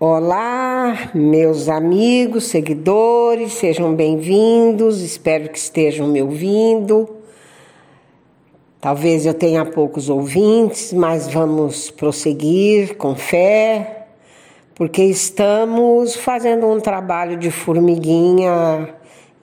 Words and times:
Olá, 0.00 1.10
meus 1.12 1.68
amigos, 1.68 2.44
seguidores, 2.44 3.54
sejam 3.54 3.96
bem-vindos. 3.96 5.02
Espero 5.02 5.48
que 5.48 5.58
estejam 5.58 6.06
me 6.06 6.22
ouvindo. 6.22 7.16
Talvez 8.80 9.26
eu 9.26 9.34
tenha 9.34 9.64
poucos 9.64 10.08
ouvintes, 10.08 10.92
mas 10.92 11.26
vamos 11.26 11.90
prosseguir 11.90 12.96
com 12.96 13.16
fé, 13.16 14.06
porque 14.72 15.02
estamos 15.02 16.14
fazendo 16.14 16.68
um 16.68 16.78
trabalho 16.78 17.36
de 17.36 17.50
formiguinha, 17.50 18.94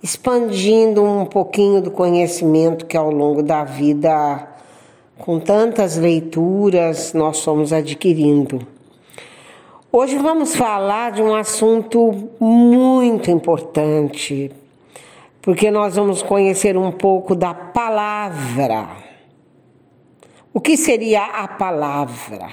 expandindo 0.02 1.04
um 1.04 1.26
pouquinho 1.26 1.82
do 1.82 1.92
conhecimento 1.92 2.86
que 2.86 2.96
ao 2.96 3.12
longo 3.12 3.44
da 3.44 3.66
vida, 3.66 4.48
com 5.18 5.38
tantas 5.38 5.98
leituras, 5.98 7.12
nós 7.12 7.40
somos 7.40 7.74
adquirindo. 7.74 8.75
Hoje 9.98 10.18
vamos 10.18 10.54
falar 10.54 11.14
de 11.14 11.21
um 11.21 11.33
assunto 11.33 12.29
muito 12.38 13.32
importante, 13.32 14.51
porque 15.42 15.71
nós 15.71 15.96
vamos 15.96 16.21
conhecer 16.21 16.78
um 16.78 16.92
pouco 16.92 17.33
da 17.33 17.54
palavra. 17.54 18.89
O 20.54 20.60
que 20.60 20.75
seria 20.75 21.23
a 21.23 21.47
palavra? 21.47 22.50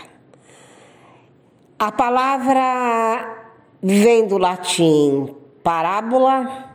A 1.77 1.91
palavra 1.91 3.49
vem 3.83 4.25
do 4.25 4.39
latim 4.39 5.35
parábola, 5.65 6.71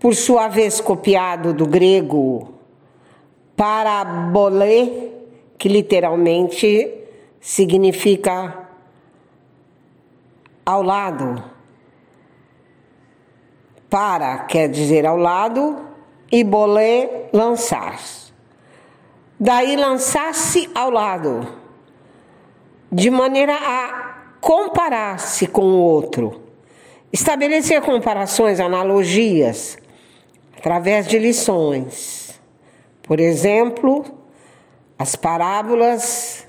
por 0.00 0.16
sua 0.16 0.48
vez 0.48 0.80
copiado 0.80 1.54
do 1.54 1.64
grego 1.64 2.54
parabole, 3.54 5.12
que 5.56 5.68
literalmente 5.68 6.92
significa 7.40 8.66
ao 10.68 10.82
lado. 10.82 11.42
Para 13.88 14.40
quer 14.40 14.68
dizer 14.68 15.06
ao 15.06 15.16
lado 15.16 15.78
e 16.30 16.44
bolé 16.44 17.30
lançar. 17.32 17.98
Daí 19.40 19.76
lançar-se 19.76 20.68
ao 20.74 20.90
lado, 20.90 21.48
de 22.92 23.08
maneira 23.08 23.54
a 23.54 24.36
comparar-se 24.42 25.46
com 25.46 25.62
o 25.62 25.80
outro. 25.80 26.42
Estabelecer 27.10 27.80
comparações, 27.80 28.60
analogias, 28.60 29.78
através 30.54 31.06
de 31.06 31.18
lições. 31.18 32.38
Por 33.02 33.20
exemplo, 33.20 34.04
as 34.98 35.16
parábolas 35.16 36.46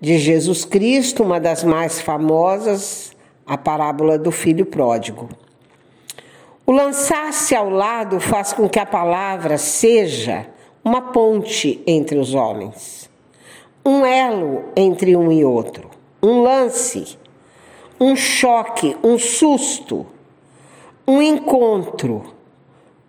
de 0.00 0.16
Jesus 0.16 0.64
Cristo, 0.64 1.22
uma 1.22 1.38
das 1.38 1.62
mais 1.62 2.00
famosas, 2.00 3.17
a 3.48 3.56
parábola 3.56 4.18
do 4.18 4.30
filho 4.30 4.66
pródigo. 4.66 5.30
O 6.66 6.70
lançar-se 6.70 7.54
ao 7.54 7.70
lado 7.70 8.20
faz 8.20 8.52
com 8.52 8.68
que 8.68 8.78
a 8.78 8.84
palavra 8.84 9.56
seja 9.56 10.46
uma 10.84 11.00
ponte 11.00 11.82
entre 11.86 12.18
os 12.18 12.34
homens, 12.34 13.08
um 13.84 14.04
elo 14.04 14.66
entre 14.76 15.16
um 15.16 15.32
e 15.32 15.42
outro, 15.46 15.88
um 16.22 16.42
lance, 16.42 17.16
um 17.98 18.14
choque, 18.14 18.94
um 19.02 19.18
susto, 19.18 20.06
um 21.06 21.22
encontro, 21.22 22.34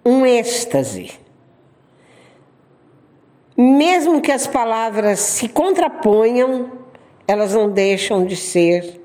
um 0.06 0.26
êxtase. 0.26 1.12
Mesmo 3.58 4.22
que 4.22 4.31
as 4.31 4.48
palavras 4.48 5.20
se 5.20 5.50
contraponham, 5.50 6.72
elas 7.28 7.53
não 7.53 7.70
deixam 7.70 8.26
de 8.26 8.38
ser 8.38 9.02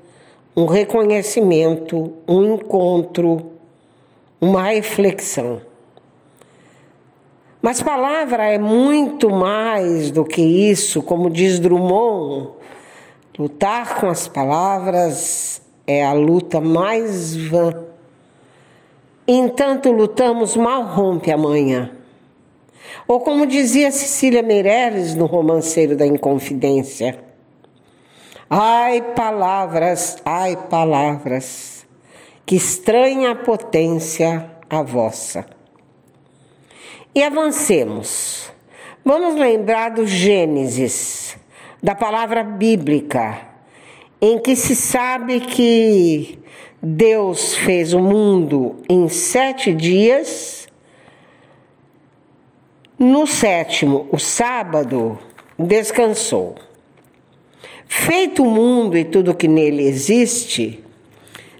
um 0.55 0.65
reconhecimento, 0.65 2.13
um 2.27 2.55
encontro, 2.55 3.51
uma 4.39 4.63
reflexão. 4.63 5.61
Mas 7.61 7.81
palavra 7.81 8.45
é 8.45 8.57
muito 8.57 9.29
mais 9.29 10.11
do 10.11 10.23
que 10.23 10.41
isso, 10.41 11.01
como 11.01 11.29
diz 11.29 11.59
Drummond. 11.59 12.51
Lutar 13.37 13.99
com 13.99 14.07
as 14.07 14.27
palavras 14.27 15.61
é 15.85 16.05
a 16.05 16.13
luta 16.13 16.61
mais 16.61 17.35
vã. 17.35 17.73
Entanto 19.27 19.91
lutamos, 19.91 20.55
mal 20.55 20.83
rompe 20.83 21.31
amanhã. 21.31 21.91
Ou 23.07 23.19
como 23.19 23.45
dizia 23.45 23.91
Cecília 23.91 24.41
Meirelles 24.41 25.15
no 25.15 25.25
romanceiro 25.25 25.97
da 25.97 26.05
Inconfidência, 26.05 27.19
Ai, 28.47 29.01
palavras, 29.15 30.17
ai, 30.23 30.55
palavras, 30.69 31.83
que 32.45 32.55
estranha 32.55 33.35
potência 33.35 34.51
a 34.69 34.83
vossa. 34.83 35.47
E 37.15 37.23
avancemos. 37.23 38.51
Vamos 39.03 39.33
lembrar 39.35 39.89
do 39.89 40.05
Gênesis, 40.05 41.35
da 41.81 41.95
palavra 41.95 42.43
bíblica, 42.43 43.39
em 44.21 44.37
que 44.37 44.55
se 44.55 44.75
sabe 44.75 45.39
que 45.39 46.37
Deus 46.81 47.55
fez 47.55 47.93
o 47.93 47.99
mundo 47.99 48.75
em 48.87 49.09
sete 49.09 49.73
dias. 49.73 50.67
No 52.97 53.25
sétimo, 53.25 54.07
o 54.11 54.19
sábado, 54.19 55.17
descansou. 55.57 56.55
Feito 57.87 58.43
o 58.43 58.49
mundo 58.49 58.97
e 58.97 59.05
tudo 59.05 59.35
que 59.35 59.47
nele 59.47 59.83
existe, 59.83 60.83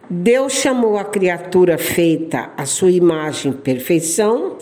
Deus 0.10 0.54
chamou 0.54 0.98
a 0.98 1.04
criatura 1.04 1.78
feita 1.78 2.52
à 2.58 2.66
sua 2.66 2.92
imagem 2.92 3.52
perfeição, 3.52 4.58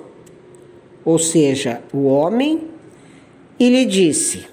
ou 1.03 1.19
seja, 1.19 1.81
o 1.93 2.05
homem, 2.05 2.69
e 3.59 3.69
lhe 3.69 3.85
disse: 3.85 4.45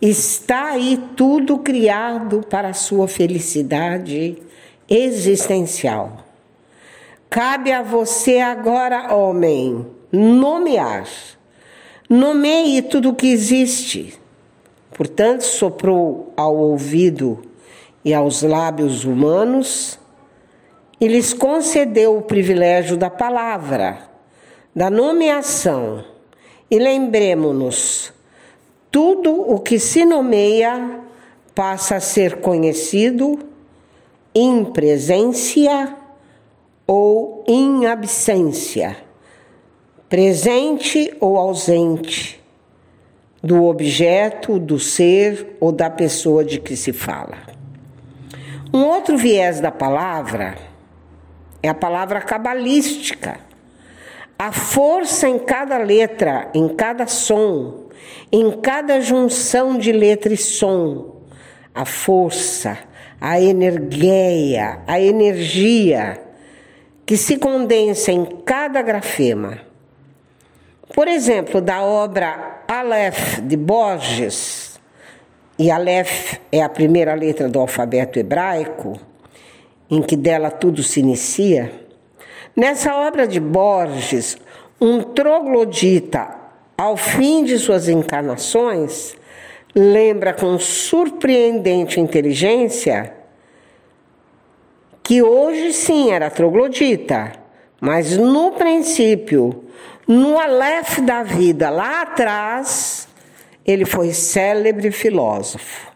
Está 0.00 0.70
aí 0.72 0.98
tudo 1.16 1.58
criado 1.58 2.44
para 2.48 2.68
a 2.68 2.74
sua 2.74 3.08
felicidade 3.08 4.38
existencial. 4.88 6.24
Cabe 7.28 7.72
a 7.72 7.82
você 7.82 8.38
agora, 8.38 9.14
homem, 9.14 9.86
nomear. 10.10 11.06
Nomeie 12.08 12.80
tudo 12.80 13.14
que 13.14 13.26
existe 13.26 14.18
Portanto, 14.98 15.42
soprou 15.42 16.32
ao 16.36 16.56
ouvido 16.56 17.40
e 18.04 18.12
aos 18.12 18.42
lábios 18.42 19.04
humanos 19.04 19.96
e 21.00 21.06
lhes 21.06 21.32
concedeu 21.32 22.18
o 22.18 22.22
privilégio 22.22 22.96
da 22.96 23.08
palavra, 23.08 24.10
da 24.74 24.90
nomeação. 24.90 26.04
E 26.68 26.80
lembremos-nos, 26.80 28.12
tudo 28.90 29.40
o 29.40 29.60
que 29.60 29.78
se 29.78 30.04
nomeia 30.04 30.98
passa 31.54 31.94
a 31.94 32.00
ser 32.00 32.40
conhecido 32.40 33.38
em 34.34 34.64
presença 34.64 35.96
ou 36.88 37.44
em 37.46 37.86
absência, 37.86 38.96
presente 40.08 41.16
ou 41.20 41.36
ausente 41.36 42.37
do 43.42 43.64
objeto, 43.64 44.58
do 44.58 44.78
ser 44.78 45.56
ou 45.60 45.70
da 45.70 45.88
pessoa 45.88 46.44
de 46.44 46.60
que 46.60 46.76
se 46.76 46.92
fala. 46.92 47.38
Um 48.72 48.84
outro 48.84 49.16
viés 49.16 49.60
da 49.60 49.70
palavra 49.70 50.56
é 51.62 51.68
a 51.68 51.74
palavra 51.74 52.20
cabalística. 52.20 53.40
A 54.38 54.52
força 54.52 55.28
em 55.28 55.38
cada 55.38 55.78
letra, 55.78 56.50
em 56.54 56.68
cada 56.68 57.06
som, 57.06 57.88
em 58.30 58.52
cada 58.60 59.00
junção 59.00 59.78
de 59.78 59.90
letra 59.90 60.32
e 60.32 60.36
som. 60.36 61.16
A 61.74 61.84
força, 61.84 62.78
a 63.20 63.40
energia, 63.40 64.80
a 64.86 65.00
energia 65.00 66.20
que 67.04 67.16
se 67.16 67.38
condensa 67.38 68.12
em 68.12 68.24
cada 68.44 68.82
grafema. 68.82 69.58
Por 70.94 71.08
exemplo, 71.08 71.60
da 71.60 71.82
obra 71.82 72.57
Aleph 72.78 73.40
de 73.40 73.56
Borges, 73.56 74.78
e 75.58 75.68
Aleph 75.68 76.34
é 76.52 76.62
a 76.62 76.68
primeira 76.68 77.12
letra 77.12 77.48
do 77.48 77.58
alfabeto 77.58 78.20
hebraico, 78.20 79.00
em 79.90 80.00
que 80.00 80.16
dela 80.16 80.48
tudo 80.48 80.84
se 80.84 81.00
inicia. 81.00 81.72
Nessa 82.54 82.94
obra 82.94 83.26
de 83.26 83.40
Borges, 83.40 84.38
um 84.80 85.02
troglodita, 85.02 86.36
ao 86.76 86.96
fim 86.96 87.42
de 87.42 87.58
suas 87.58 87.88
encarnações, 87.88 89.16
lembra 89.74 90.32
com 90.32 90.56
surpreendente 90.56 91.98
inteligência 91.98 93.12
que 95.02 95.20
hoje 95.20 95.72
sim 95.72 96.12
era 96.12 96.30
troglodita, 96.30 97.32
mas 97.80 98.16
no 98.16 98.52
princípio 98.52 99.64
no 100.08 100.38
Aleph 100.38 101.00
da 101.00 101.22
vida, 101.22 101.68
lá 101.68 102.00
atrás, 102.00 103.06
ele 103.62 103.84
foi 103.84 104.14
célebre 104.14 104.90
filósofo. 104.90 105.92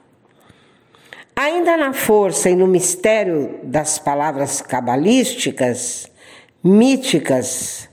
Ainda 1.35 1.79
na 1.79 1.95
força 1.95 2.51
e 2.51 2.55
no 2.55 2.67
mistério 2.67 3.59
das 3.63 3.99
palavras 3.99 4.61
cabalísticas, 4.61 6.11
míticas, 6.63 7.89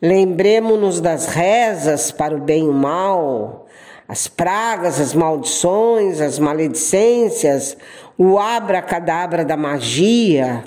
lembremos-nos 0.00 1.00
das 1.00 1.26
rezas 1.26 2.12
para 2.12 2.36
o 2.36 2.40
bem 2.40 2.66
e 2.66 2.68
o 2.68 2.72
mal, 2.72 3.66
as 4.06 4.28
pragas, 4.28 5.00
as 5.00 5.12
maldições, 5.12 6.20
as 6.20 6.38
maledicências, 6.38 7.76
o 8.16 8.38
abra-cadabra 8.38 9.44
da 9.44 9.56
magia, 9.56 10.62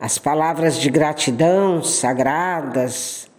as 0.00 0.18
palavras 0.18 0.76
de 0.76 0.90
gratidão 0.90 1.80
sagradas. 1.80 3.30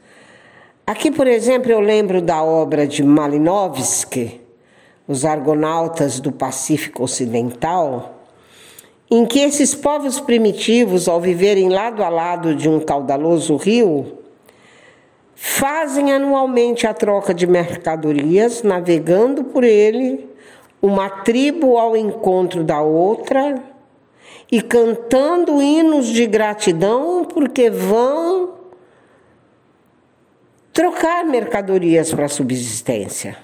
Aqui, 0.89 1.11
por 1.11 1.27
exemplo, 1.27 1.69
eu 1.69 1.81
lembro 1.81 2.21
da 2.21 2.41
obra 2.41 2.87
de 2.87 3.03
Malinowski, 3.03 4.39
Os 5.05 5.25
Argonautas 5.25 6.21
do 6.21 6.31
Pacífico 6.31 7.03
Ocidental, 7.03 8.21
em 9.11 9.25
que 9.25 9.39
esses 9.39 9.75
povos 9.75 10.21
primitivos, 10.21 11.09
ao 11.09 11.19
viverem 11.19 11.67
lado 11.67 12.01
a 12.01 12.07
lado 12.07 12.55
de 12.55 12.69
um 12.69 12.79
caudaloso 12.79 13.57
rio, 13.57 14.19
fazem 15.35 16.13
anualmente 16.13 16.87
a 16.87 16.93
troca 16.93 17.33
de 17.33 17.45
mercadorias, 17.45 18.63
navegando 18.63 19.43
por 19.43 19.65
ele, 19.65 20.25
uma 20.81 21.09
tribo 21.09 21.77
ao 21.77 21.97
encontro 21.97 22.63
da 22.63 22.79
outra 22.79 23.61
e 24.49 24.61
cantando 24.61 25.61
hinos 25.61 26.07
de 26.07 26.25
gratidão 26.25 27.25
porque 27.25 27.69
vão 27.69 28.55
trocar 30.77 31.25
mercadorias 31.25 32.13
para 32.13 32.27
subsistência. 32.27 33.35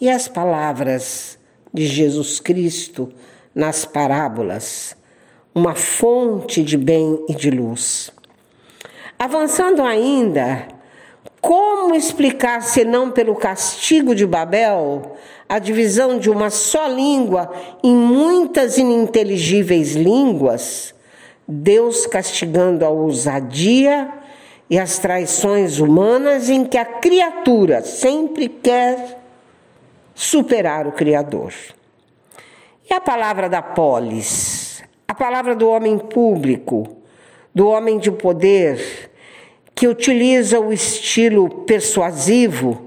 E 0.00 0.10
as 0.10 0.26
palavras 0.26 1.38
de 1.72 1.86
Jesus 1.86 2.40
Cristo 2.40 3.12
nas 3.54 3.84
parábolas, 3.84 4.96
uma 5.54 5.76
fonte 5.76 6.64
de 6.64 6.76
bem 6.76 7.24
e 7.28 7.34
de 7.36 7.48
luz. 7.52 8.10
Avançando 9.16 9.84
ainda, 9.84 10.66
como 11.40 11.94
explicar, 11.94 12.60
senão 12.60 13.12
pelo 13.12 13.36
castigo 13.36 14.16
de 14.16 14.26
Babel, 14.26 15.16
a 15.48 15.60
divisão 15.60 16.18
de 16.18 16.28
uma 16.28 16.50
só 16.50 16.88
língua 16.88 17.52
em 17.84 17.94
muitas 17.94 18.78
ininteligíveis 18.78 19.94
línguas, 19.94 20.92
Deus 21.46 22.04
castigando 22.04 22.84
a 22.84 22.88
ousadia 22.88 24.15
e 24.68 24.78
as 24.78 24.98
traições 24.98 25.78
humanas 25.78 26.48
em 26.48 26.64
que 26.64 26.76
a 26.76 26.84
criatura 26.84 27.82
sempre 27.82 28.48
quer 28.48 29.20
superar 30.14 30.86
o 30.86 30.92
Criador. 30.92 31.52
E 32.88 32.94
a 32.94 33.00
palavra 33.00 33.48
da 33.48 33.62
polis, 33.62 34.82
a 35.06 35.14
palavra 35.14 35.54
do 35.54 35.68
homem 35.68 35.98
público, 35.98 36.96
do 37.54 37.68
homem 37.68 37.98
de 37.98 38.10
poder, 38.10 39.10
que 39.74 39.86
utiliza 39.86 40.58
o 40.58 40.72
estilo 40.72 41.48
persuasivo 41.64 42.86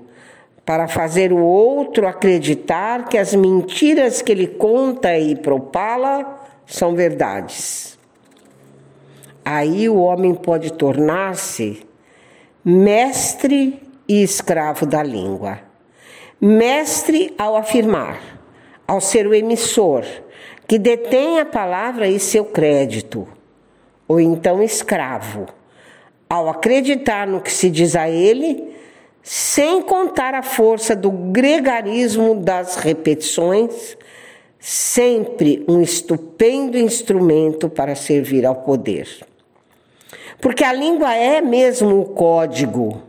para 0.65 0.87
fazer 0.87 1.31
o 1.31 1.39
outro 1.39 2.07
acreditar 2.07 3.07
que 3.07 3.17
as 3.17 3.33
mentiras 3.33 4.21
que 4.21 4.31
ele 4.31 4.47
conta 4.47 5.17
e 5.17 5.35
propala 5.35 6.39
são 6.65 6.95
verdades. 6.95 7.98
Aí 9.51 9.89
o 9.89 9.95
homem 9.95 10.35
pode 10.35 10.71
tornar-se 10.73 11.81
mestre 12.63 13.81
e 14.07 14.21
escravo 14.21 14.85
da 14.85 15.01
língua. 15.01 15.59
Mestre 16.39 17.33
ao 17.35 17.57
afirmar, 17.57 18.21
ao 18.87 19.01
ser 19.01 19.25
o 19.25 19.33
emissor, 19.33 20.05
que 20.67 20.77
detém 20.77 21.39
a 21.39 21.45
palavra 21.45 22.07
e 22.07 22.19
seu 22.19 22.45
crédito, 22.45 23.27
ou 24.07 24.19
então 24.19 24.61
escravo, 24.61 25.47
ao 26.29 26.47
acreditar 26.47 27.25
no 27.25 27.41
que 27.41 27.51
se 27.51 27.71
diz 27.71 27.95
a 27.95 28.07
ele 28.07 28.71
sem 29.23 29.81
contar 29.81 30.35
a 30.35 30.43
força 30.43 30.95
do 30.95 31.09
gregarismo 31.09 32.35
das 32.35 32.75
repetições, 32.75 33.97
sempre 34.59 35.65
um 35.67 35.81
estupendo 35.81 36.77
instrumento 36.77 37.67
para 37.67 37.95
servir 37.95 38.45
ao 38.45 38.53
poder. 38.53 39.27
Porque 40.39 40.63
a 40.63 40.73
língua 40.73 41.13
é 41.13 41.41
mesmo 41.41 41.99
o 41.99 42.05
código 42.05 43.01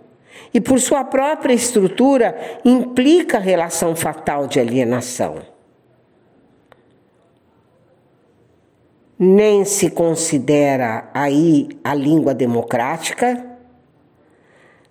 e, 0.53 0.61
por 0.61 0.81
sua 0.81 1.05
própria 1.05 1.55
estrutura, 1.55 2.37
implica 2.65 3.39
relação 3.39 3.95
fatal 3.95 4.47
de 4.47 4.59
alienação. 4.59 5.37
Nem 9.19 9.65
se 9.65 9.91
considera 9.91 11.11
aí 11.13 11.69
a 11.85 11.95
língua 11.95 12.35
democrática 12.35 13.51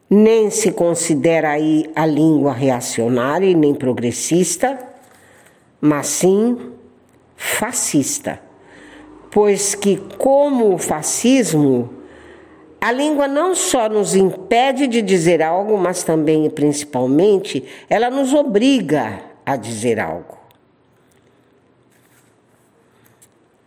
nem 0.10 0.50
se 0.50 0.72
considera 0.72 1.52
aí 1.52 1.90
a 1.96 2.06
língua 2.06 2.52
reacionária 2.52 3.46
e 3.46 3.54
nem 3.54 3.76
progressista, 3.76 4.80
mas 5.80 6.08
sim 6.08 6.72
fascista. 7.36 8.42
Pois 9.30 9.76
que, 9.76 9.98
como 10.18 10.74
o 10.74 10.80
fascismo, 10.80 11.94
a 12.82 12.92
língua 12.92 13.28
não 13.28 13.54
só 13.54 13.90
nos 13.90 14.16
impede 14.16 14.88
de 14.88 15.02
dizer 15.02 15.42
algo, 15.42 15.78
mas 15.78 16.04
também 16.04 16.46
e 16.46 16.50
principalmente 16.50 17.64
ela 17.90 18.10
nos 18.10 18.34
obriga 18.34 19.22
a 19.46 19.56
dizer 19.56 20.00
algo. 20.00 20.38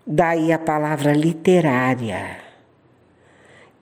Daí 0.06 0.52
a 0.52 0.58
palavra 0.58 1.12
literária 1.12 2.42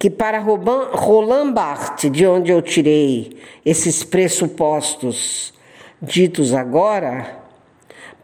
que 0.00 0.08
para 0.08 0.38
Roland 0.38 1.52
Barthes, 1.52 2.10
de 2.10 2.26
onde 2.26 2.50
eu 2.50 2.62
tirei 2.62 3.36
esses 3.66 4.02
pressupostos 4.02 5.52
ditos 6.00 6.54
agora, 6.54 7.38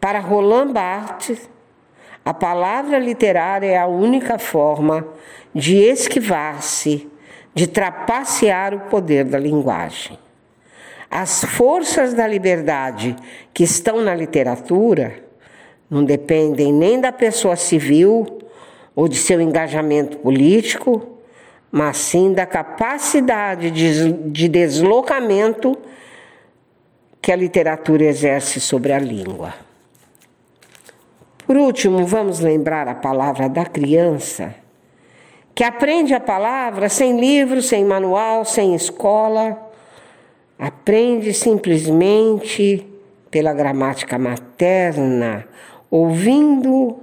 para 0.01 0.19
Roland 0.19 0.73
Barthes, 0.73 1.47
a 2.27 2.33
palavra 2.33 2.99
literária 2.99 3.67
é 3.67 3.77
a 3.77 3.87
única 3.87 4.37
forma 4.37 5.07
de 5.55 5.77
esquivar-se, 5.77 7.07
de 7.55 7.67
trapacear 7.67 8.73
o 8.73 8.81
poder 8.89 9.23
da 9.23 9.39
linguagem. 9.39 10.19
As 11.09 11.45
forças 11.45 12.13
da 12.13 12.27
liberdade 12.27 13.15
que 13.53 13.63
estão 13.63 14.01
na 14.01 14.13
literatura 14.13 15.23
não 15.89 16.03
dependem 16.03 16.73
nem 16.73 16.99
da 16.99 17.13
pessoa 17.13 17.55
civil 17.55 18.39
ou 18.93 19.07
de 19.07 19.15
seu 19.15 19.39
engajamento 19.39 20.17
político 20.17 21.07
mas 21.71 21.95
sim 21.95 22.33
da 22.33 22.45
capacidade 22.45 23.71
de, 23.71 24.11
de 24.11 24.49
deslocamento 24.49 25.77
que 27.21 27.31
a 27.31 27.37
literatura 27.37 28.03
exerce 28.03 28.59
sobre 28.59 28.91
a 28.91 28.99
língua. 28.99 29.66
Por 31.47 31.55
último, 31.55 32.05
vamos 32.05 32.41
lembrar 32.41 32.89
a 32.89 32.93
palavra 32.93 33.47
da 33.47 33.65
criança, 33.65 34.53
que 35.55 35.63
aprende 35.63 36.13
a 36.13 36.19
palavra 36.19 36.89
sem 36.89 37.17
livro, 37.17 37.61
sem 37.61 37.85
manual, 37.85 38.43
sem 38.43 38.75
escola, 38.75 39.57
aprende 40.59 41.33
simplesmente 41.33 42.85
pela 43.31 43.53
gramática 43.53 44.19
materna, 44.19 45.47
ouvindo, 45.89 46.99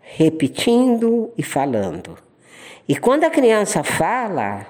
repetindo 0.00 1.30
e 1.38 1.42
falando. 1.44 2.18
E 2.88 2.96
quando 2.96 3.22
a 3.22 3.30
criança 3.30 3.84
fala, 3.84 4.66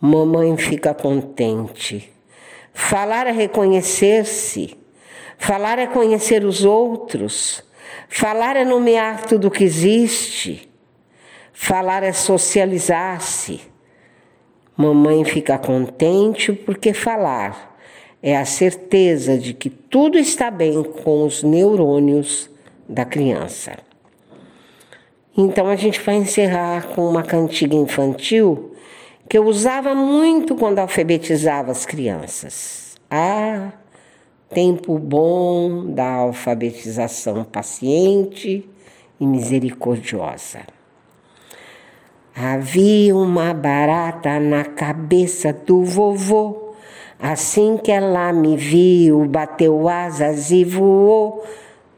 mamãe 0.00 0.56
fica 0.56 0.94
contente. 0.94 2.08
Falar 2.72 3.26
é 3.26 3.32
reconhecer-se. 3.32 4.77
Falar 5.38 5.78
é 5.78 5.86
conhecer 5.86 6.44
os 6.44 6.64
outros. 6.64 7.62
Falar 8.08 8.56
é 8.56 8.64
nomear 8.64 9.24
tudo 9.24 9.50
que 9.50 9.64
existe. 9.64 10.68
Falar 11.52 12.02
é 12.02 12.12
socializar-se. 12.12 13.60
Mamãe 14.76 15.24
fica 15.24 15.56
contente 15.58 16.52
porque 16.52 16.92
falar 16.92 17.76
é 18.22 18.36
a 18.36 18.44
certeza 18.44 19.38
de 19.38 19.54
que 19.54 19.70
tudo 19.70 20.18
está 20.18 20.50
bem 20.50 20.82
com 20.82 21.24
os 21.24 21.42
neurônios 21.42 22.50
da 22.88 23.04
criança. 23.04 23.78
Então 25.36 25.68
a 25.68 25.76
gente 25.76 26.00
vai 26.00 26.16
encerrar 26.16 26.88
com 26.88 27.08
uma 27.08 27.22
cantiga 27.22 27.76
infantil 27.76 28.74
que 29.28 29.38
eu 29.38 29.46
usava 29.46 29.94
muito 29.94 30.56
quando 30.56 30.78
alfabetizava 30.78 31.70
as 31.70 31.84
crianças. 31.84 32.96
Ah, 33.10 33.72
tempo 34.50 34.98
bom 34.98 35.86
da 35.86 36.14
alfabetização 36.14 37.44
paciente 37.44 38.68
e 39.20 39.26
misericordiosa. 39.26 40.60
Havia 42.34 43.16
uma 43.16 43.52
barata 43.52 44.38
na 44.38 44.64
cabeça 44.64 45.52
do 45.52 45.84
vovô. 45.84 46.74
Assim 47.20 47.76
que 47.76 47.90
ela 47.90 48.32
me 48.32 48.56
viu, 48.56 49.24
bateu 49.26 49.88
asas 49.88 50.52
e 50.52 50.64
voou 50.64 51.44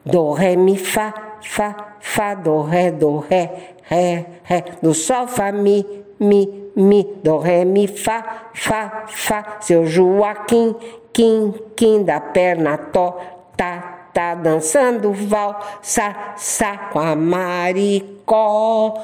do, 0.05 0.33
ré, 0.33 0.57
mi, 0.57 0.79
fá, 0.79 1.37
fá, 1.43 1.97
fá, 2.01 2.35
do, 2.35 2.63
ré, 2.63 2.91
do, 2.91 3.19
ré, 3.19 3.75
ré, 3.83 4.27
ré, 4.43 4.65
do, 4.83 4.95
sol, 4.95 5.27
fá, 5.27 5.53
mi, 5.53 5.85
mi, 6.19 6.60
mi, 6.77 7.05
do, 7.23 7.39
ré, 7.39 7.65
mi, 7.65 7.87
fá, 7.87 8.51
fá, 8.55 9.05
fá, 9.09 9.59
seu 9.61 9.87
Joaquim, 9.87 10.75
quim, 11.13 11.55
quim, 11.77 12.03
da 12.03 12.21
perna, 12.21 12.79
tó, 12.79 13.21
tá, 13.57 14.09
tá, 14.13 14.35
dançando, 14.35 15.13
val, 15.13 15.61
sa, 15.83 16.35
sa, 16.37 16.77
com 16.77 16.99
a 16.99 17.15
maricó, 17.15 19.01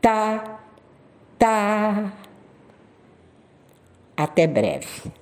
tá, 0.00 0.58
tá. 1.38 2.12
Até 4.16 4.46
breve. 4.46 5.21